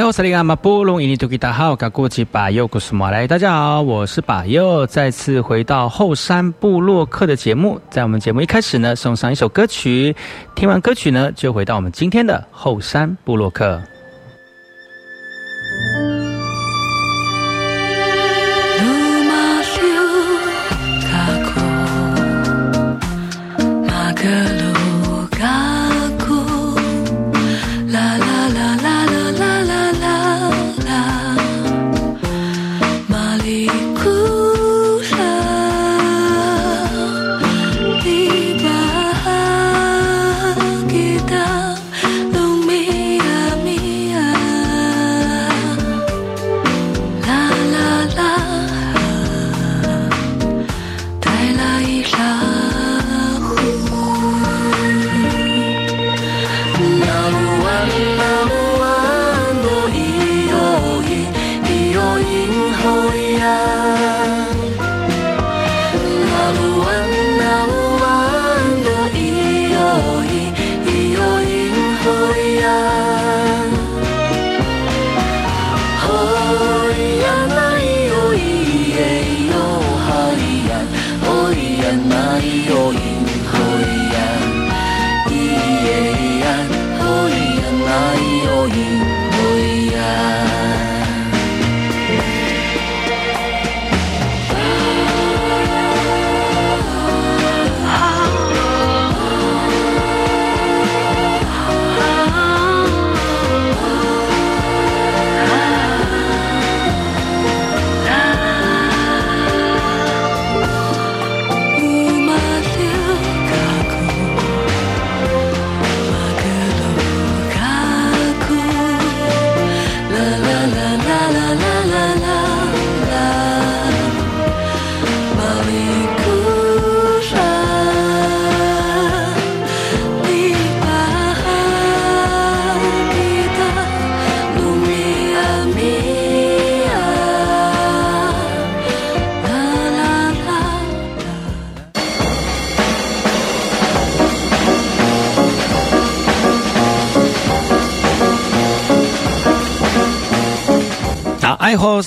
[0.00, 7.78] 来，我是利亚马布隆伊尼图吉达好，噶古吉巴尤古斯马来，大家好，我是巴尤，再次回到后山部落客的节目。
[7.90, 10.16] 在我们节目一开始呢，送上一首歌曲，
[10.54, 13.78] 听完歌曲呢，就回到我们今天的后山部落客。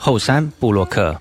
[0.00, 1.20] 后山布洛克。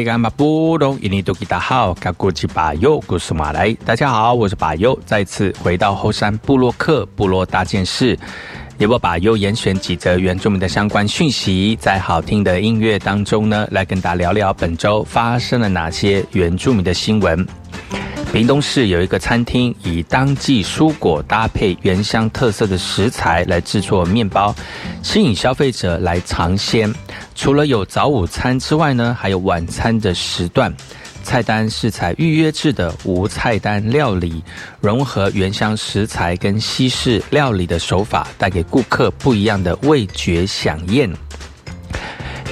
[0.00, 8.18] 萨利甘马布隆伊尼多吉达好，嘎古吉巴尤古苏马来，大家好，我是巴尤，再次回到后山部落克部落大件事，
[8.78, 17.46] 也我巴尤严选几则原住民的相关讯息，在好听的音乐当中呢，来跟大家聊聊本周发生了哪些原住民的新闻。
[18.32, 24.54] 屏东市有一个餐厅，以当季蔬果搭配原乡特色的食材来制作面包，
[25.02, 26.94] 吸引消费者来尝鲜。
[27.34, 30.72] 除了有早午餐之外呢，还有晚餐的时段。
[31.24, 34.42] 菜单是采预约制的无菜单料理，
[34.80, 41.12] 融合原乡食材跟西式料理的手法，带给顾客不一样的味觉享宴。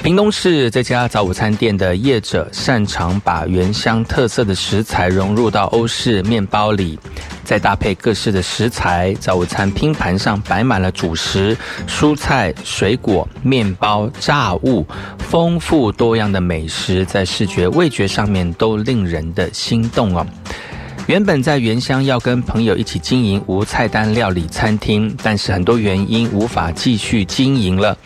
[0.01, 6.97] 屏东市这家早午餐店的业者擅长把原乡特色的食材融入到欧式面包里，
[7.43, 11.55] 再搭配各式的食材，早午餐拼盘上摆满了主食、
[11.85, 14.85] 蔬菜、水果、面包、炸物，
[15.17, 20.25] 丰富多样的美食，在视觉味觉上面都令人的心动哦。
[21.07, 27.97] 原本在原乡要跟朋友一起经营无菜单料理餐厅，但是很多原因无法继续经营了。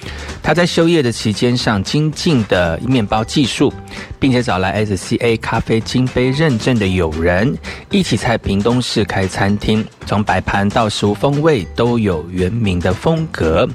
[0.43, 3.73] 他在休业的期间上精进的面包技术，
[4.19, 7.57] 并且找来 SCA 咖啡金杯认证的友人
[7.89, 13.67] 一起在屏东市开餐厅，从摆盘到食物风味都有原名的风格。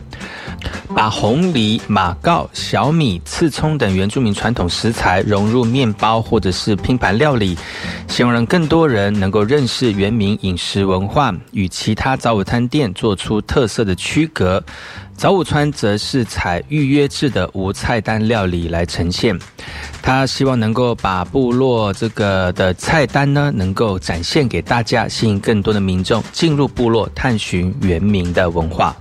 [0.94, 7.56] 把红梨、马告、小米、刺葱等原住民传统食材融入面包或者是拼盘料理，
[8.08, 14.62] 希望让更多人能够认识原民饮食文化，与其他早午餐店做出特色的区隔。
[15.18, 19.36] 早午餐则是采预约制的无菜单料理来呈现，
[20.00, 28.96] 他希望能够把部落这个的菜单呢，能够展现给大家，吸引更多的民众进入部落探寻原民的文化。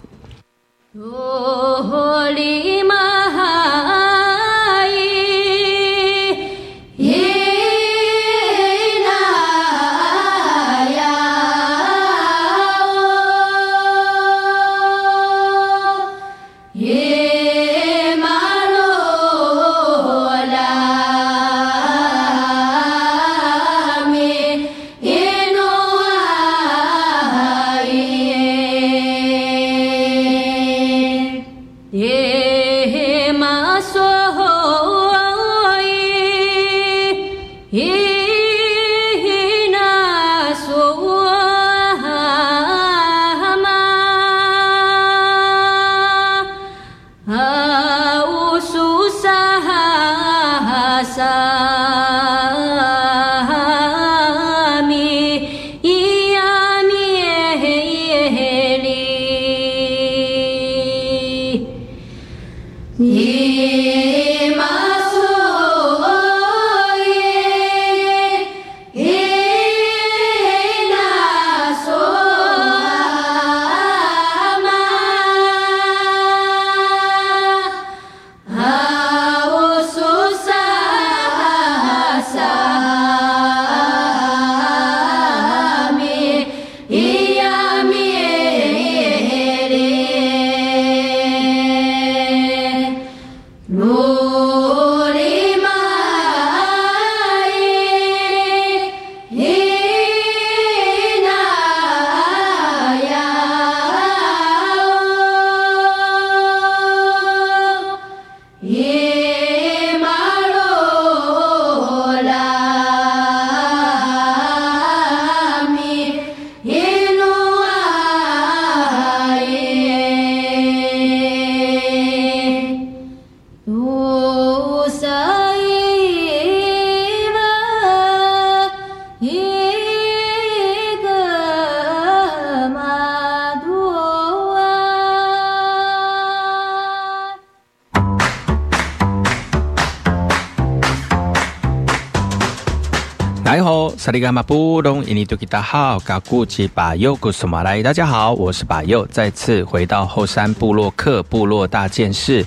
[144.87, 152.45] 马布隆伊尼多吉达好，嘎古吉巴尤古苏马来，大家好，我是巴尤，再次回到后山部落克部落大件事，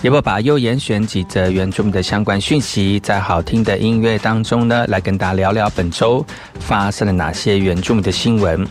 [0.00, 6.24] 也不把右严选几则原住民的相关讯息，在好听的音乐当中呢，来跟大家聊聊本周
[6.60, 8.66] 发生了哪些原住民的新闻。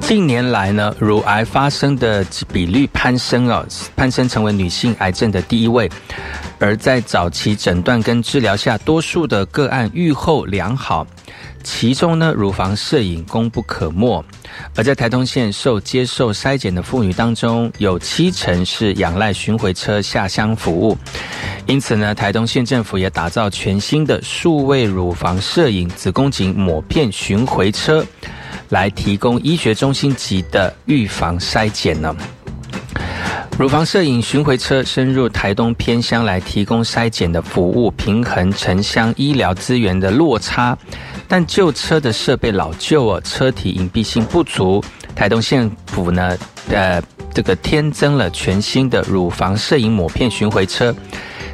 [0.00, 3.62] 近年来呢，乳癌发生的比率攀升啊，
[3.94, 5.90] 攀升成为女性癌症的第一位。
[6.58, 11.06] 而在早期诊断跟治疗下，多数的个案预后良好。
[11.70, 14.24] 其中呢，乳房摄影功不可没。
[14.74, 20.96] 而在台东县受接受筛检的妇女当中，有七成是仰赖巡回车下乡服务。
[21.66, 28.02] 因此呢，台东县政府也打造全新的数位乳房摄影子宫颈抹片巡回车，
[28.70, 32.16] 来提供医学中心级的预防筛检呢。
[33.58, 40.78] 乳房摄影巡回车深入台东偏乡来提供筛检的服务，平衡城乡医疗资源的落差。
[41.26, 44.80] 但旧车的设备老旧哦，车体隐蔽性不足。
[45.12, 46.38] 台东县府呢，
[46.70, 47.02] 呃，
[47.34, 50.94] 这个添增了全新的乳房摄影抹片巡回车。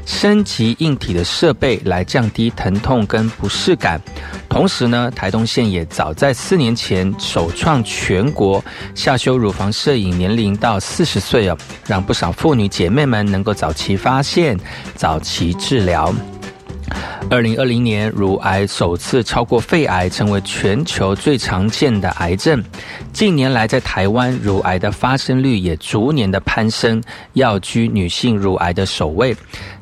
[0.06, 4.00] 升级硬体的设备来降低疼痛跟不适感，
[4.48, 8.62] 同时呢，台东县也早在四年前首创全国
[8.94, 11.56] 下修乳房摄影年龄到四十岁哦，
[11.86, 14.58] 让不少妇女姐妹们能够早期发现、
[14.94, 16.14] 早期治疗。
[17.30, 22.62] 二零二零年，乳癌首次超过肺癌，成为全球最常见的癌症。
[23.10, 29.34] 近年来，在台湾，乳癌的发生率也逐年的攀升，要居女性乳癌的首位。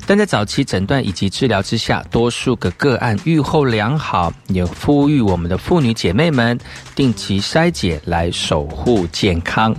[0.07, 6.59] 但在早期诊断以及治疗之下，多数个个案愈后良好，也呼吁我们的妇女姐妹们
[6.95, 9.75] 定期筛检，来守护健康。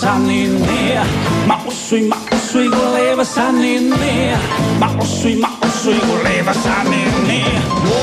[0.00, 1.02] sanine
[1.46, 4.38] Ma osuj, ma osuj goleva sanine
[4.80, 7.42] Ma osuj, ma osuj goleva sanine
[7.88, 8.00] O,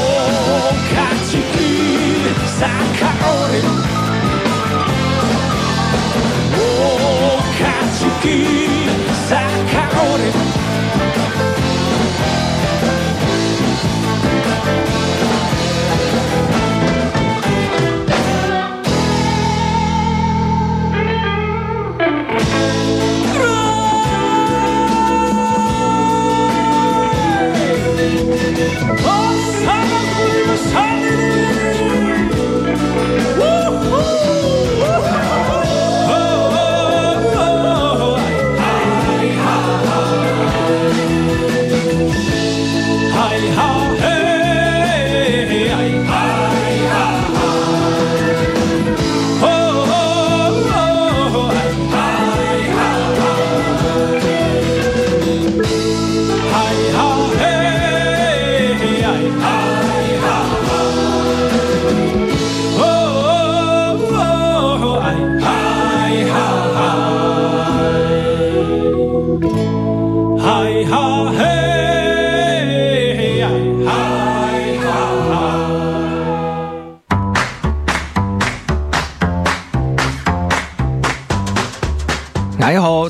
[0.93, 1.71] kad si ti
[2.59, 3.91] zakaorim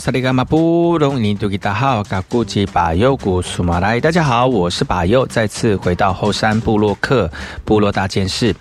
[0.01, 7.29] 萨利伽马布隆尼杜吉达好，嘎古吉巴尤古苏马来，大家好，我是巴尤，再次回到后山部落克
[7.63, 8.55] 部落大件事，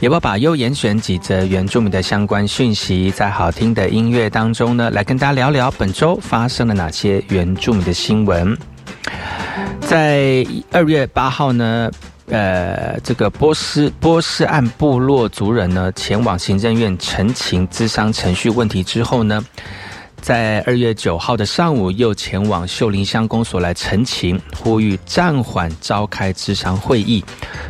[0.00, 8.56] 也把巴尤严选几则原住民的相关讯息，在好听的音乐当中呢，来跟大家聊聊本周发生了哪些原住民的新闻。
[9.82, 11.90] 在二月八号呢，
[12.30, 19.44] 呃，这个波斯波斯岸部落族人呢，前往行政院陈情咨商程序问题之后呢。
[20.26, 27.24] 在二月九号的上午，又前往秀林乡公所来陈情，呼吁暂缓召开智商会议。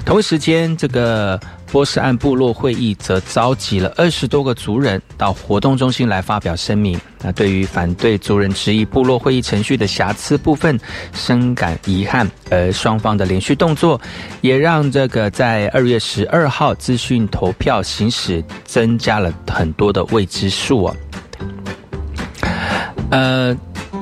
[0.07, 1.39] 同一时间，这个
[1.71, 6.99] 波斯岸部落会议则召集了二十多个族人到活动中心来发表声明。
[7.21, 10.81] 那对于反对族人质疑部落会议程序的瑕疵部分，
[11.13, 12.27] 深感遗憾。
[12.49, 14.01] 而双方的连续动作，
[14.41, 20.97] 也让这个在二月十二号资讯投票行使增加了很多的未知数啊。
[23.11, 23.57] 呃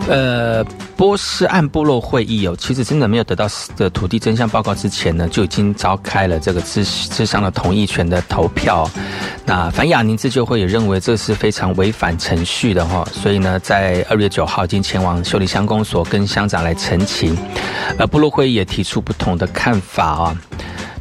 [0.09, 0.65] 呃，
[0.97, 8.89] 波斯岸部落会议哦，其实真的没有得到的土地真相报告之前呢，就已经召开了这个智智商的同意权的投票。
[9.47, 17.37] 那反雅宁自救会也认为这是非常违反程序的哈，所以呢，在二月九号已经前往秀里乡公所跟乡长来澄清。
[17.99, 20.37] 呃，部落会议也提出不同的看法啊。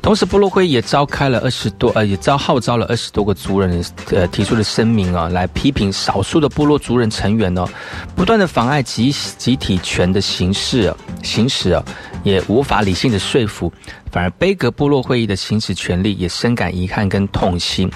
[0.03, 7.65] 同时，部落会也召开了二十多，呃，也召号召了二十多个族人，呃，提出了声明啊，来批评少数的部落族人成员呢，
[8.13, 11.81] 不断的妨碍集集体权的形式行使啊，
[12.23, 13.71] 也无法理性的说服，
[14.11, 17.89] 反而悲格部落会议的行使权利也深感遗憾跟痛心。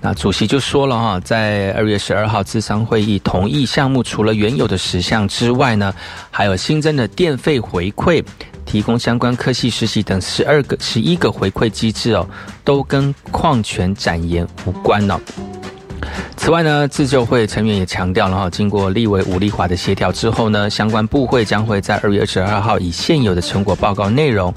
[0.00, 5.94] 那主席就说了哈，在二月十二号资商会议同意项目，除了原有的十项之外呢，
[6.30, 8.24] 还有新增的电费回馈。
[8.66, 12.26] 提供相关科系实习等十二个、十一个回馈机制哦，
[12.64, 15.20] 都跟矿权展延无关哦。
[16.36, 24.52] 此外呢，自救会成员也强调了哈，经过立委武力华的协调之后呢，相关部会将会在二月二十二号以现有的成果报告内容，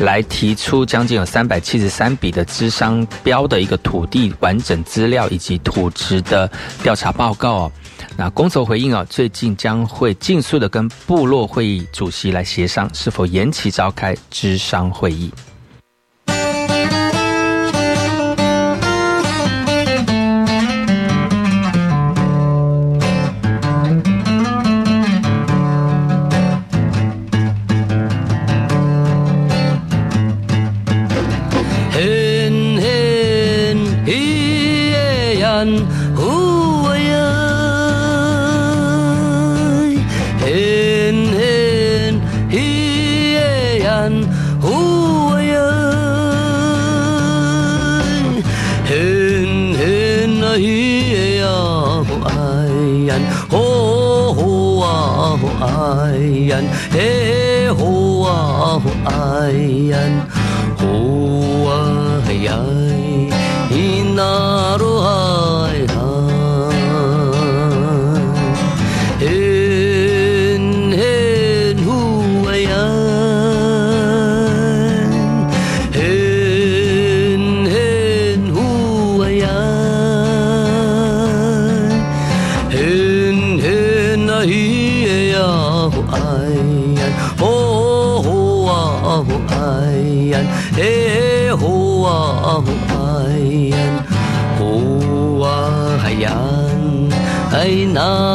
[0.00, 6.50] 来提出将近有三百七十三笔的资商标的一个土地完整资料以及土质的
[6.82, 7.72] 调查报告哦。
[8.16, 15.30] 那公所回应啊，最近将会尽速的跟部落会议主席来协商，是否延期召开知商会议。
[59.40, 60.04] หั
[60.78, 61.72] 呼啊
[62.46, 64.79] 呀ญ่
[97.96, 98.29] না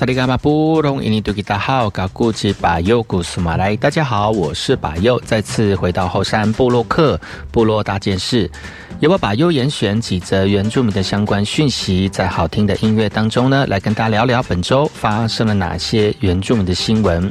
[0.00, 7.20] 萨利伽马布隆伊尼杜吉达好，嘎古吉巴尤古苏马来，大家好，我是巴尤，再次回到后山部落客
[7.52, 8.50] 部落大件事，
[9.00, 17.30] 由我巴尤严选几则原住民的相关讯息，在好听的音乐当中呢，来跟大家聊聊本周发生了哪些原住民的新闻。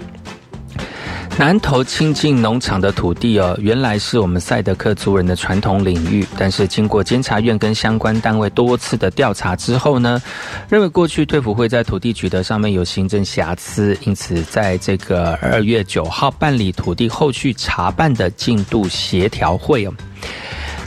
[1.40, 10.22] 南头清境农场的土地哦，原来是我们赛德克族人的传统领域，但是经过监察院跟相关单位多次的调查之后呢，
[10.68, 19.94] 认为过去退辅会在土地取得上面有行政瑕疵，因此在这个二月九号办理土地后续查办的进度协调会哦。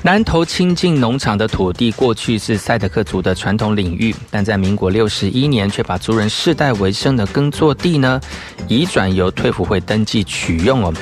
[0.04, 8.20] 南投清境农场的土地过去是赛德克族的传统领域，但在民国六十一年却把族人世代为生的耕作地呢，
[8.66, 10.92] 移转由退辅会登记取用哦。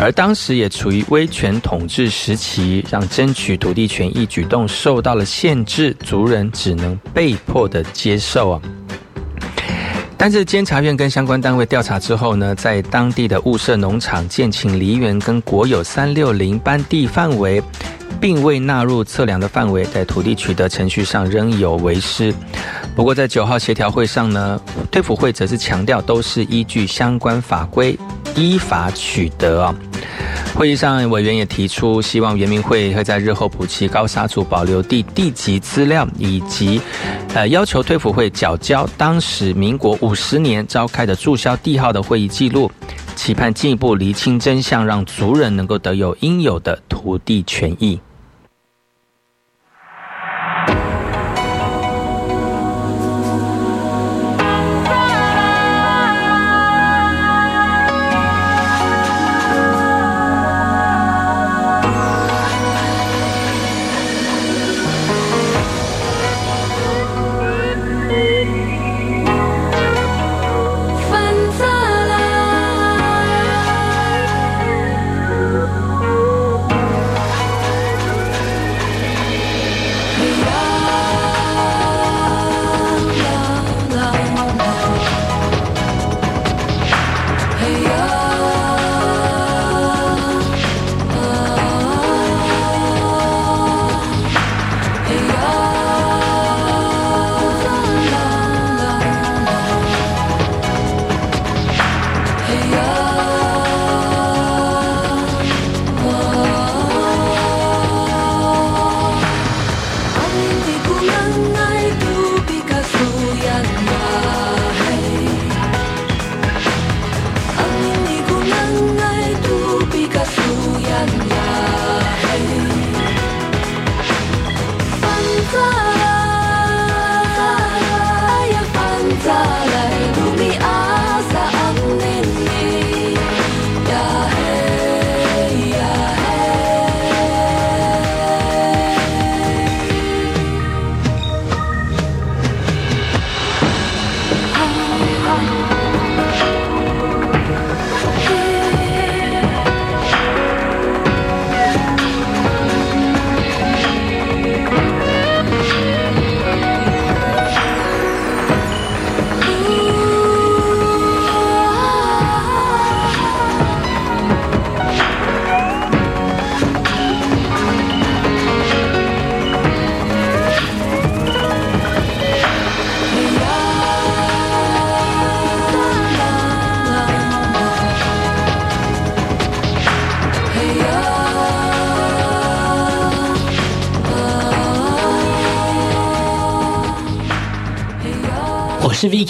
[0.00, 8.62] 而当时也处于威权统治时期，让争取土地权益举动受到了限制，族人只能被迫的接受啊。
[10.22, 17.62] 但是监察院跟相关单位调查之后呢，在当地的物社农场、建请梨园跟国有三六零班地范围。
[18.20, 22.34] 并未纳入测量的范围，在土地取得程序上仍有为师。
[22.94, 27.98] 不过，在九号协调会上呢，退辅会则是强调都是依据相关法规
[28.34, 29.74] 依法取得。
[30.54, 36.78] 会议上，委员也提出，希望原民会会在日后补齐高沙族保留地地籍资料，以及
[37.34, 42.70] 呃要求退辅会缴交当时民国五十年召开的注销地号的会议记录。
[43.16, 47.98] 期盼进一步厘清真相，让族人能够得有应有的土地权益。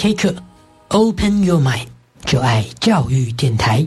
[0.00, 0.34] VK 课，
[0.88, 1.88] Open Your Mind，
[2.24, 3.86] 就爱教育电台。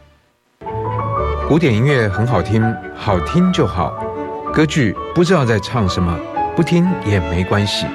[1.51, 2.63] 古典音乐很好听，
[2.95, 3.93] 好听就好。
[4.53, 6.17] 歌剧不知道在唱什么，
[6.55, 7.85] 不听也没关系。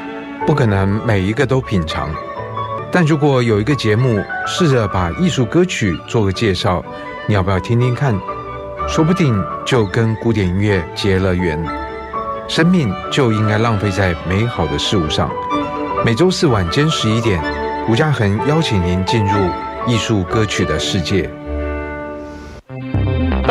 [0.47, 2.11] 不可能每一个都品尝，
[2.93, 6.85] 但如果有一个节目试着把艺术歌曲做个介绍，
[7.27, 8.15] 你要不要听听看？
[8.87, 11.59] 说不定就跟古典音乐结了缘。
[12.47, 15.31] 生命就应该浪费在美好的事物上。
[16.05, 17.43] 每周四晚间十一点，
[17.89, 19.51] 吴家恒邀请您进入
[19.87, 21.31] 艺术歌曲的世界。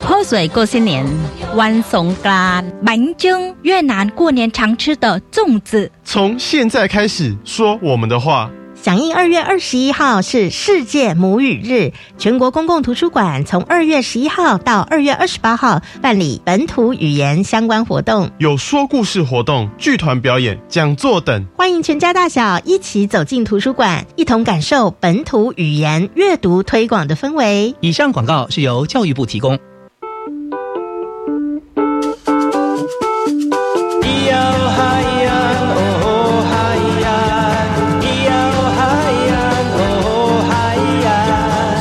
[0.00, 1.06] 泼水过新年，
[1.54, 5.90] 万松干满蒸越南过年常吃的粽子。
[6.04, 8.50] 从现在开始说我们的话。
[8.74, 21.46] 响应二月二十一号是世界母语日，全国公共图书馆从二月十一号到二月二十八号办理本土语言相关活动，有说故事活动、剧团表演、讲座等。
[21.58, 27.74] 欢迎全家大小一起走进图书馆，一同感受本土语言阅读推广的氛围。
[27.80, 29.58] 以上广告是由教育部提供。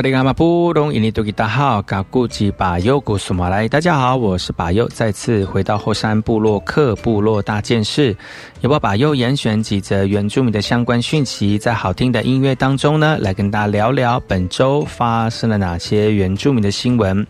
[0.00, 8.16] 萨利嘎马布隆伊尼多吉大号嘎古吉巴尤古苏马来，大家好，我是巴尤，再次回到后山部落克部落大件事，
[8.62, 17.26] 有把巴尤严选几则原住民的相关讯息，在好听的音乐当中呢，来跟大家聊聊本周发生了哪些原住民的新闻。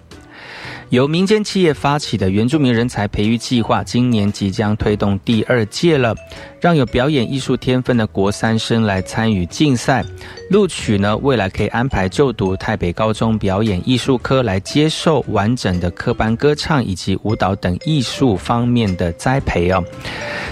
[0.90, 6.12] 由民间企业发起的原住民人才培育计划，今年即将推动第二届了，
[6.60, 10.04] 让有表演艺术天分的国三生来参与竞赛，
[10.50, 19.84] 录取呢，未来可以安排就读台北高中表演艺术科，来接受完整的科班歌唱以及舞蹈等艺术方面的栽培哦。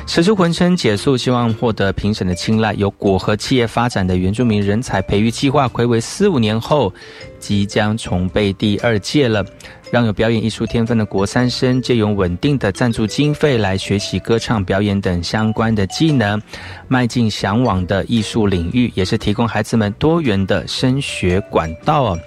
[0.07, 2.73] 此次浑身解束，希望获得评审的青睐。
[2.75, 6.95] 由果和企业发展的原住民人才培育计划，暌违四五年后，
[7.41, 9.45] 即将重备第二届了。
[9.91, 16.41] 让有表演艺术天分的国三生，借用稳定的赞助经费来学习歌唱、表演等相关的技能，
[16.89, 22.19] 迈进向往的艺术领域，也是提供孩子们多元的升学管道哦。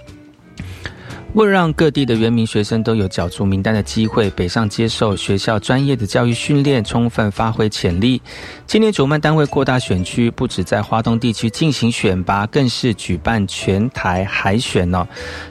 [1.33, 8.21] 为了让各地的原民学生都有角逐名单的机会，北上接受学校专业的教育训练，充分发挥潜力。
[8.67, 15.07] 今年主办单位扩大选区，不止在华东地区进行选拔，更是举办全台海选哦。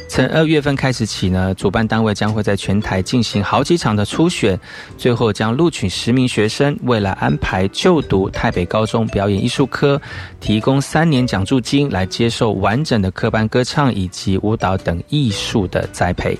[0.06, 4.58] 从二月份开始起呢，主办单位将会在全台进行好几场的初选，
[4.98, 10.00] 最后将录取十名学生，未来安排就读台北高中表演艺术科，
[10.40, 15.69] 提供三年奖助金来接受完整的科班歌唱以及舞蹈等艺术。
[15.70, 16.38] 的栽培。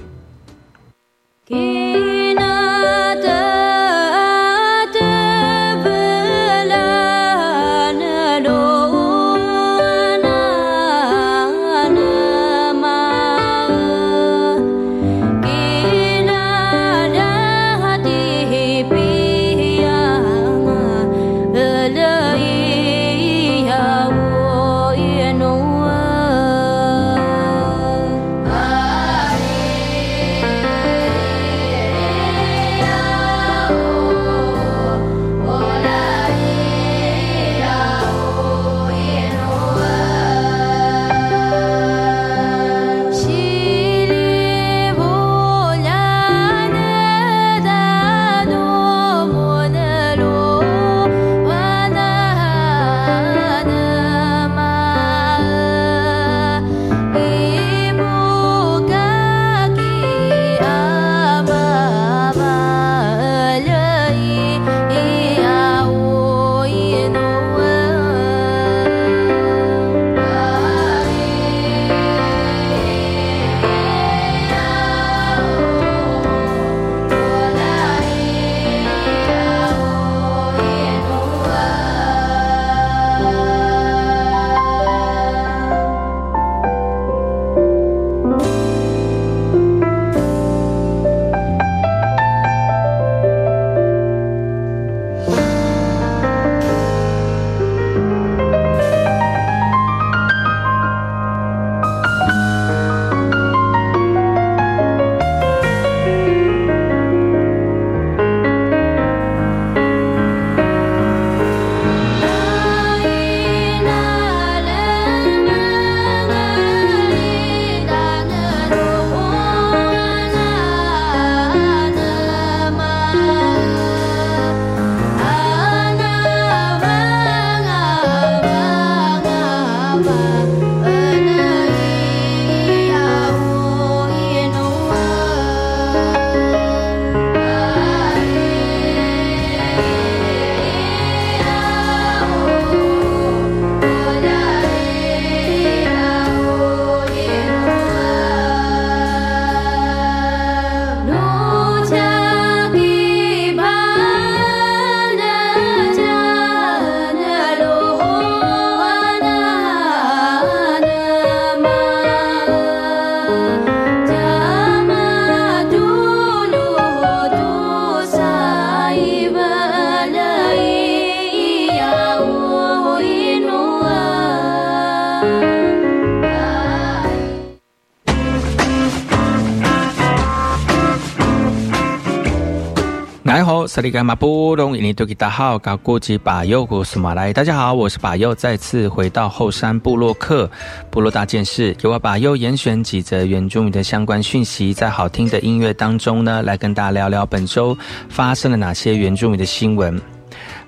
[183.73, 190.51] 萨利甘马布隆伊尼多吉达好，高国吉巴尤古苏马来，大家好，我是巴尤，再次回到后山部落客
[190.91, 200.03] 部落大件事，由我巴尤严选几则原住民的相关讯息，在好听的音乐当中呢，来跟大家聊聊本周发生了哪些原住民的新闻。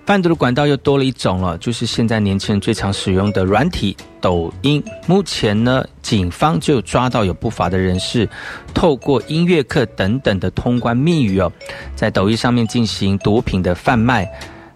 [0.07, 4.80] 贩毒的管道又多了一种了，就是现在年轻人最常使用的软体抖音。
[5.09, 8.28] 目前呢，警方就抓到有不法的人士，
[8.74, 11.50] 透过音乐课等等的通关密语哦，
[11.94, 14.28] 在抖音上面进行毒品的贩卖。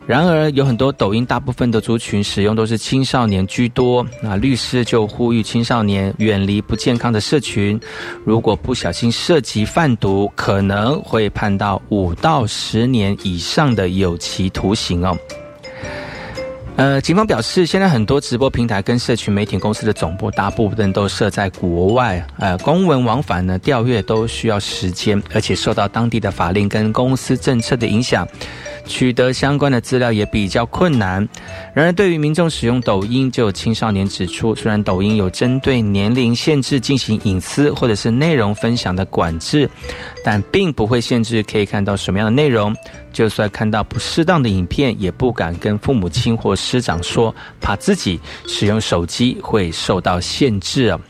[0.07, 4.07] 然而，有很多抖音大部分的族群使用都是青少年居多。
[4.23, 7.81] 那律师就呼吁青少年远离不健康的社群，
[8.25, 15.19] 如果不小心涉及贩毒，可能会判到五到十年以上的有期徒刑哦。
[16.77, 22.23] 呃，警方表示，现在很多直播平台跟社群媒体公司的总部，大部分都设在国外。
[22.39, 28.29] 呃，公文往返呢，调阅都需要时间，而且受到当地的法令跟公司政策的影响。
[28.89, 31.27] 取得相关的资料也比较困难。
[31.75, 39.69] 然而，对于民众使用抖音，就有青少年指出，虽然抖音有针对年龄限制进行隐私或者是内容分享的管制，
[40.23, 42.73] 但并不会限制可以看到什么样的内容。
[43.17, 51.01] 就算看到不适当的影片，也不敢跟父母亲或师长说，怕自己使用手机会受到限制啊。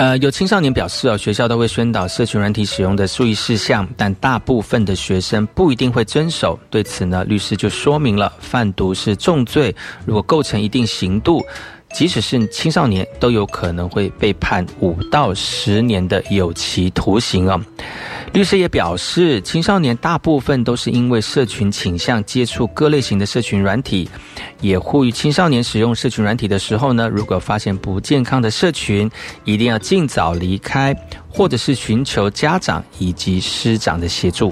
[0.00, 6.58] 呃，有青少年表示哦，学校都会宣导社群软体使用的注意事项，但大部分的学生不一定会遵守。
[6.68, 9.72] 对此呢，律师就说明了，贩毒是重罪，
[10.04, 11.40] 如果构成一定刑度，
[11.92, 17.60] 即使是青少年都有可能会被判五到十年的有期徒刑啊。
[18.32, 24.08] 律师也表示，青少年大部分都是因为社群倾向接触各类型的社群软体，
[24.62, 29.10] 也呼吁青少年使用社群软体的时候呢，如果发现不健康的社群，
[29.44, 30.96] 一定要尽早离开，
[31.28, 34.50] 或者是寻求家长以及师长的协助。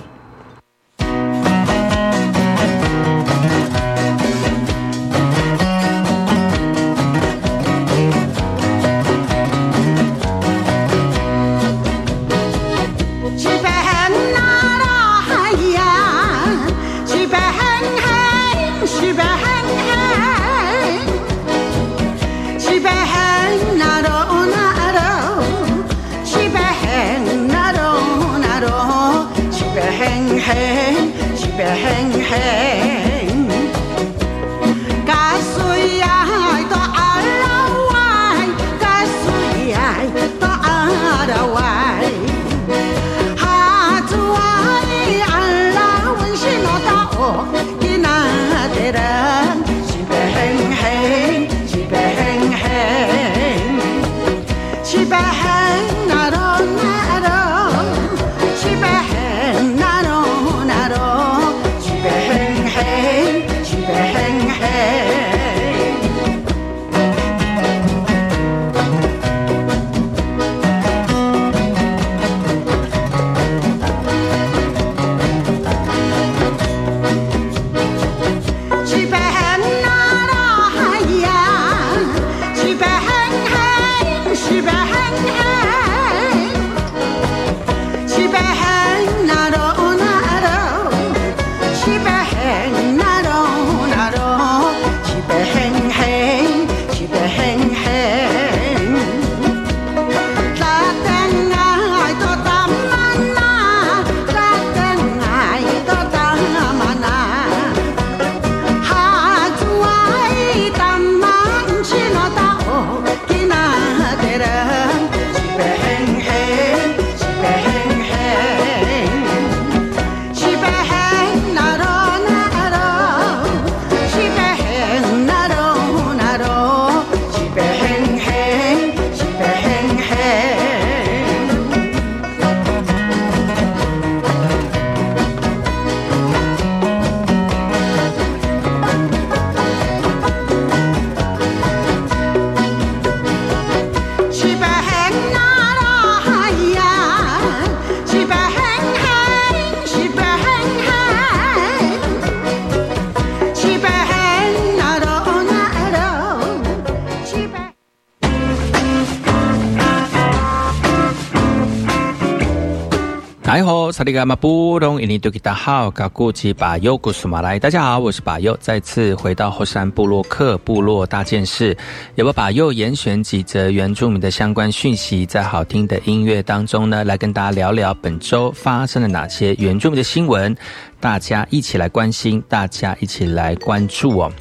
[164.01, 171.77] 萨利嘎马布隆伊尼多吉达好，嘎古吉巴尤古苏马来，大家好，我是巴尤，再次回到后山部落克部落大件事，
[172.15, 180.57] 有不把右严选几则原住民的相关讯息，在好听的音乐当中呢，来跟大家聊聊本周发生了哪些原住民的新闻，
[180.99, 184.33] 大家一起来关心，大家一起来关注哦。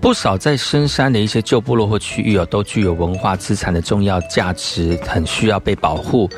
[0.00, 6.30] 不少在深山的一些旧部落或区域哦，都具有文化资产的重要价值，很需要被保护。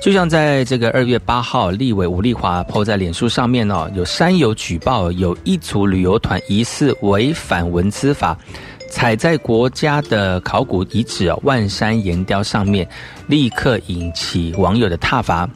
[0.00, 8.38] 就像在这个二月八号，立委吴立华抛在脸书上面哦，有山友举报有一组旅游团疑似违反文资法，
[8.88, 12.88] 踩在国家的考古遗址万山岩雕上面，
[13.26, 15.46] 立刻引起网友的挞伐。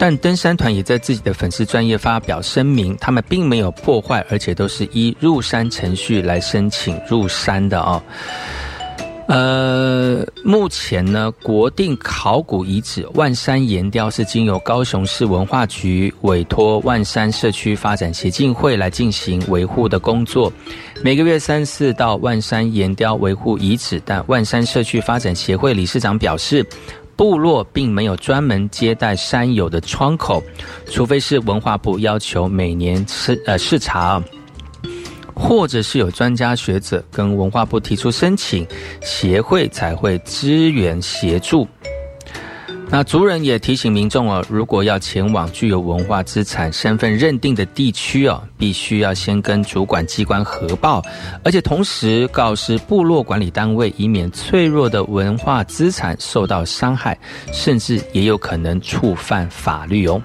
[0.00, 8.02] 但登山团也在自己的粉丝专业发表声明，他们并没有破坏，而且都是依入山程序来申请入山的哦。
[9.26, 20.50] 呃，目前呢，国定考古遗址万山岩雕是经由高雄市文化局委托万山社区发展协进会来进行维护的工作，
[21.02, 26.66] 每个月三次到万山岩雕维护遗址，但万山社区发展协会理事长表示，
[27.20, 30.42] 部落并没有专门接待山友的窗口，
[30.86, 34.22] 除非是文化部要求每年视呃视察。
[35.34, 38.66] 或者是有专家学者跟文化部提出申请，
[39.02, 41.68] 协会才会支援协助。
[42.92, 51.00] 那族人也提醒民众哦，如果要前往具有文化资产身份认定的地区哦，必须要先跟主管机关核报，
[51.44, 57.16] 而且同时告知部落管理单位，以免脆弱的文化资产受到伤害，
[57.52, 60.20] 甚至也有可能触犯法律哦。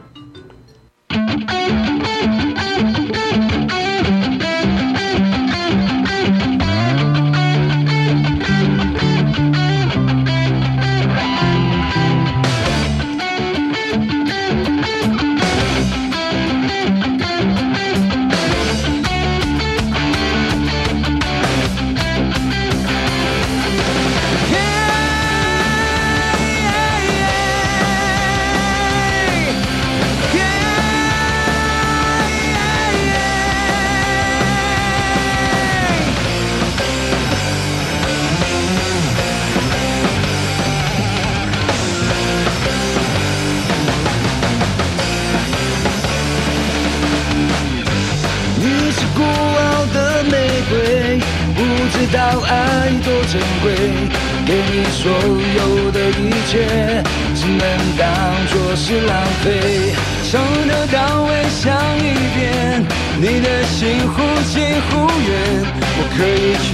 [66.17, 66.71] 可以全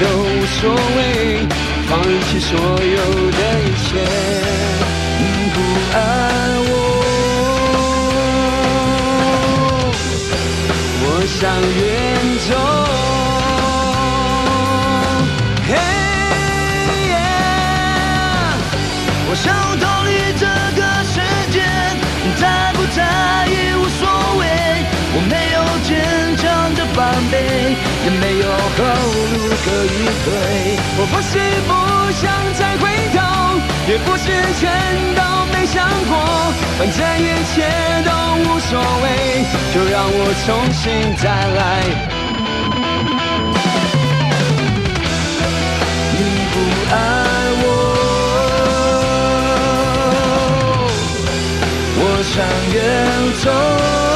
[0.00, 0.98] 都无所谓
[1.88, 1.90] 放
[2.28, 3.88] 弃所有的一切
[5.18, 5.22] 你
[5.54, 5.56] 不
[5.94, 5.96] 爱
[6.68, 6.70] 我。
[11.04, 11.40] 我想
[11.78, 11.80] 约
[29.64, 29.88] 可以
[30.24, 30.28] 对。
[30.98, 31.32] 我不是
[31.68, 31.70] 不
[32.20, 32.22] 想
[32.54, 32.84] 再回
[33.14, 33.16] 头，
[33.88, 34.24] 也不是
[34.60, 34.62] 全
[35.14, 35.20] 都
[35.52, 35.74] 没想
[36.08, 36.12] 过，
[36.78, 37.20] 反正一
[37.54, 37.56] 切
[38.04, 38.10] 都
[38.42, 38.70] 无所
[39.02, 39.06] 谓，
[39.72, 40.82] 就让我重新
[41.16, 41.24] 再
[41.58, 41.60] 来。
[46.14, 46.18] 你
[46.52, 46.54] 不
[46.92, 46.94] 爱
[47.62, 47.66] 我，
[51.98, 52.00] 我
[52.32, 52.34] 想
[52.74, 52.76] 远
[53.44, 54.11] 走。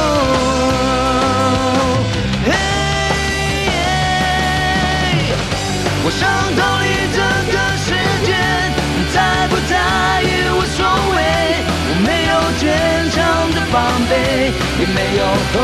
[14.93, 15.21] 没有
[15.51, 15.55] 后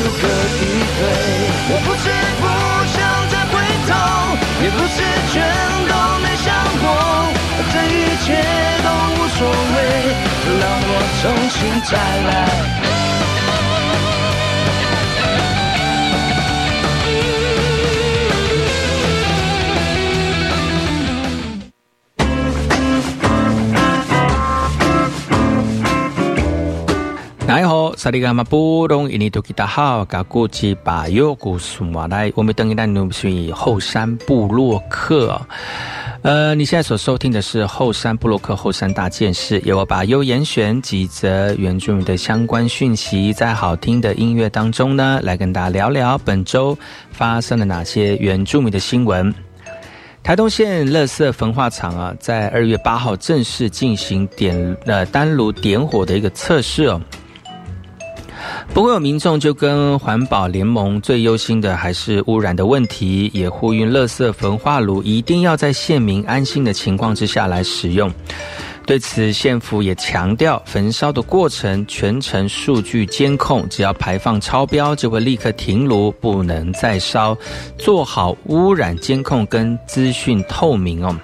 [0.00, 0.62] 路可以
[0.96, 0.98] 退。
[1.72, 2.04] 我不是
[2.40, 2.44] 不
[2.94, 3.54] 想再回
[3.88, 3.90] 头，
[4.62, 4.96] 也不是
[5.32, 5.34] 全
[5.88, 6.48] 都没想
[6.80, 6.84] 过，
[7.72, 8.26] 这一切
[8.82, 9.78] 都无所谓，
[10.60, 11.90] 让我重新再
[12.28, 12.99] 来。
[28.02, 35.38] 萨利伽马布隆，印尼多吉达好，噶古吉巴尤古苏马来，我们等一下努是后山布洛克。
[36.22, 46.74] 呃，你现在所收听的是后山布洛克后山大件事，由我把优严选几则原住民的相关讯息，在好听的音乐当中呢，来跟大家聊聊本周
[47.12, 49.30] 发生了哪些原住民的新闻。
[50.22, 56.98] 台东县乐色焚化厂啊，在二月八号正式进行点呃单炉点火的一个测试哦。
[58.72, 68.10] 不过有民众就跟环保联盟最忧心的还是污染的问题，也呼吁垃圾焚化炉一定要在县民安心的情况之下来使用。
[68.86, 77.36] 对此，县府也强调，焚烧的过程全程数据监控，只要排放超标就会立刻停炉，不能再烧，
[77.76, 81.14] 做好污染监控跟资讯透明哦。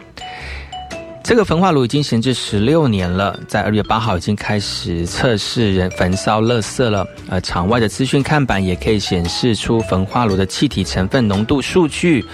[1.26, 7.04] 这个焚化炉已经闲置十六年了，在二月八号已经开始测试人焚烧垃圾了。
[7.28, 12.24] 呃，场外的资讯看板也可以显示出焚化炉的气体成分浓度数据，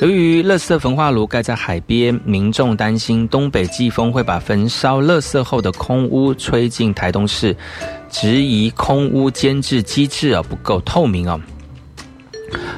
[0.00, 7.56] 由于垃圾焚化炉盖在海边，民众担心东北季风会把焚烧垃圾后的空污吹进台东市，
[8.10, 11.40] 质疑空污监制机制啊不够透明哦。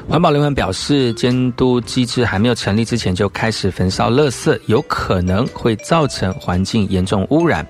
[0.07, 7.65] 环保联盟表示，监督机制还没有成立之前就开始焚烧垃圾，有可能会造成环境严重污染。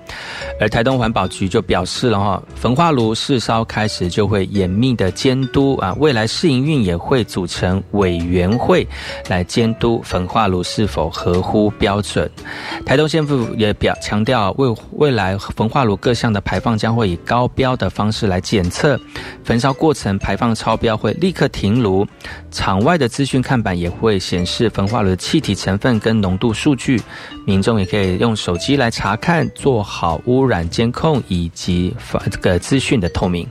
[0.58, 8.86] 而台东环保局就表示了哈，焚化炉试烧开始就会严密的监督啊，未来试营运也会组成委员会
[9.28, 12.30] 来监督焚化炉是否合乎标准。
[12.86, 18.98] 台东县府也表强调，未未来焚化炉各项的排放将会以高标的方式来检测，
[19.44, 21.89] 焚烧过程排放超标会立刻停炉。
[22.50, 27.00] 场外的资讯看板也会显示焚化炉气体成分跟浓度数据，
[27.46, 33.48] 民众也可以用手机来查看，做好污染监控以及发这个资讯的透明。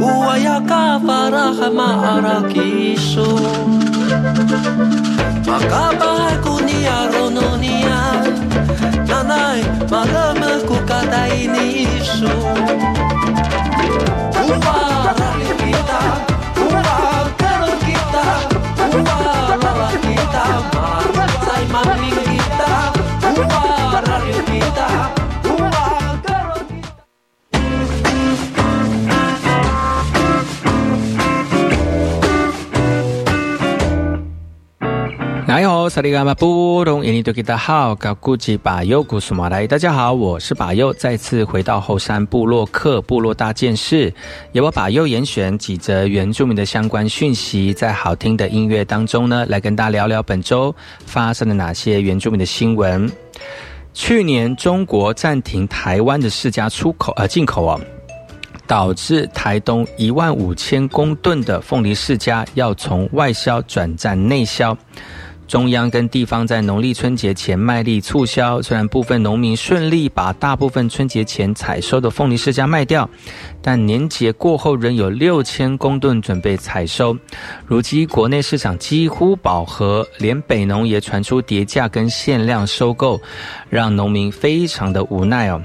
[0.00, 3.28] uwayaka para maarakisyo
[5.46, 8.26] Makabahay ko ni Arono niya
[9.06, 11.86] Nanay, malamah ko katay ni
[15.66, 16.00] kita,
[16.60, 18.26] uwaralin kita
[20.06, 20.44] kita,
[20.74, 22.70] marasay kita
[23.36, 24.88] Uwaralin kita,
[35.56, 39.66] 大家好，萨利嘎马布隆印尼多吉达好，高古吉巴尤古苏马来。
[39.66, 44.12] 大家好，我是巴尤，再次回到后山部落克部落大件事，
[44.52, 50.74] 由我巴尤严选几则原住民的相关讯息，在好听的音乐当中呢，来跟大家聊聊本周
[51.06, 53.10] 发生了哪些原住民的新闻。
[53.94, 57.80] 去年中国暂停台湾的世家出口呃进口哦，
[58.66, 64.76] 导致台东一万五千公吨的凤梨世家要从外销转战内销。
[65.46, 73.08] 中央跟地方在农历春节前卖力促销，虽然部分农民顺利把大部分春节前采收的凤梨世家卖掉，
[73.62, 77.16] 但年节过后仍有六千公吨准备采收。
[77.64, 83.20] 如今国内市场几乎饱和，连北农也传出跌价跟限量收购，
[83.70, 85.62] 让农民非常的无奈哦。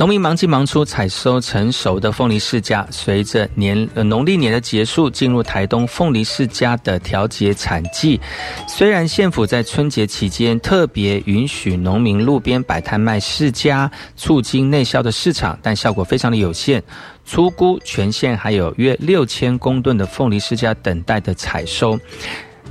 [0.00, 8.18] 农民忙进忙出采收成熟的凤梨世家，随着年农历年的结束，进入台东凤梨世家的调节产季。
[8.66, 16.82] 虽然县府在春节期间特别允许农民路边摆摊卖世家，促进内销的市场，但效果非常的有限。
[17.26, 22.00] 粗估全县还有约六千公吨的凤梨世家等待的采收。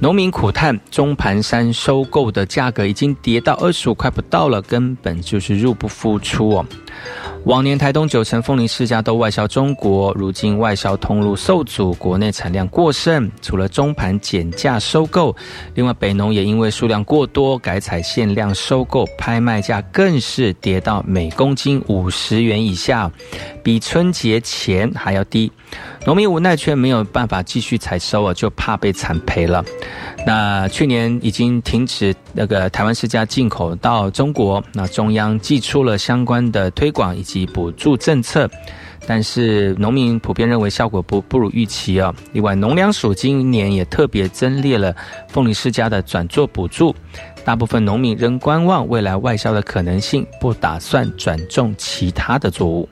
[0.02, 6.66] 农民苦叹，中盘山收购的价格已经跌到二十五块不到了，根本就是入不敷出哦。
[7.44, 15.36] 往年台东九成凤梨世家都外销中国，如今外销通路受阻，国内产量过剩，除了中盘减价收购，
[15.76, 23.12] 另外北农也因为数量过多，改采限量收购，拍卖价更是跌到每公斤五十元以下，
[23.62, 25.52] 比春节前还要低。
[26.06, 29.64] 农民无奈却没有办法继续采收啊，就怕被惨赔了。
[30.26, 38.50] 那去年已经停止那个台湾世家进口到中国，那中央寄出了相关的推广以及补助政策，
[39.06, 42.14] 但是农民普遍认为效果不不如预期啊。
[42.34, 44.96] 另外，农粮署今年也特别增列了
[45.28, 46.96] 凤梨世家的转作补助，
[47.46, 52.88] 大部分农民仍观望未来外销的可能性，不打算转种其他的作物。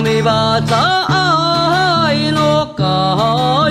[0.00, 3.61] 瞳あないのか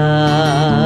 [0.00, 0.79] 啊。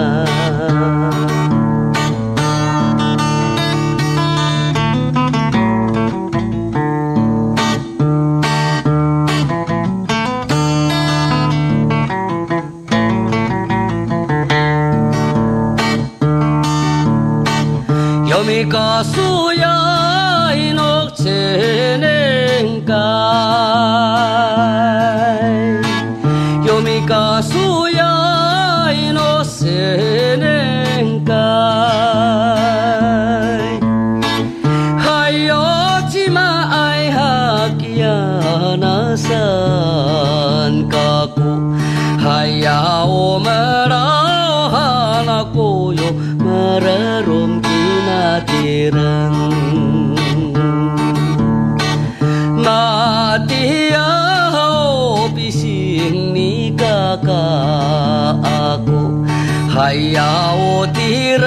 [59.94, 61.00] 哎呀，我的
[61.38, 61.44] 人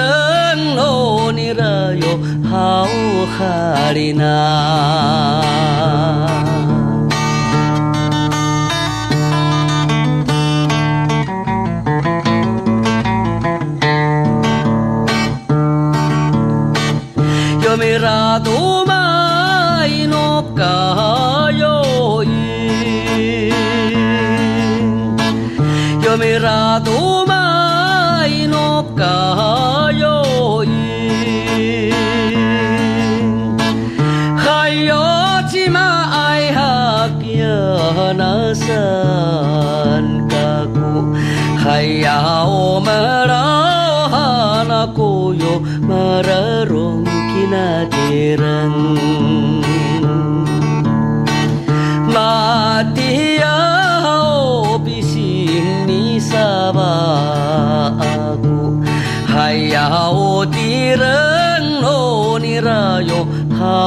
[0.78, 2.18] 哦，你人哟，
[2.48, 2.88] 好
[3.36, 4.24] 哈哩娜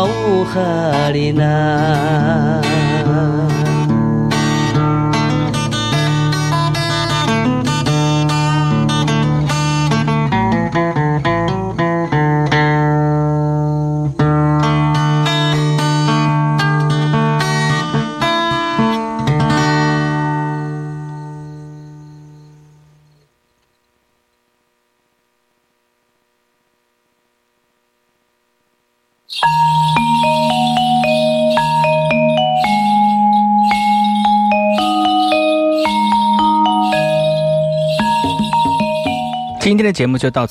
[0.05, 2.70] 乌哈里娜。
[40.01, 40.39] 节目就到此。